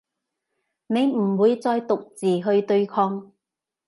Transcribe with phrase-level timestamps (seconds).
[0.87, 3.31] 你唔會再獨自去對抗